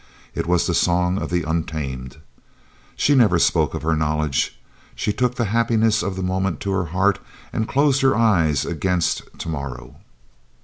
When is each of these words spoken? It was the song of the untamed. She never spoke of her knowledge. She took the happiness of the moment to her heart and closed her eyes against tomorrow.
It 0.33 0.47
was 0.47 0.65
the 0.65 0.73
song 0.73 1.19
of 1.21 1.29
the 1.29 1.43
untamed. 1.43 2.17
She 2.95 3.13
never 3.13 3.37
spoke 3.37 3.75
of 3.75 3.83
her 3.83 3.95
knowledge. 3.95 4.59
She 4.95 5.13
took 5.13 5.35
the 5.35 5.45
happiness 5.53 6.01
of 6.01 6.15
the 6.15 6.23
moment 6.23 6.59
to 6.61 6.71
her 6.71 6.85
heart 6.85 7.19
and 7.53 7.67
closed 7.67 8.01
her 8.01 8.15
eyes 8.15 8.65
against 8.65 9.21
tomorrow. 9.37 9.97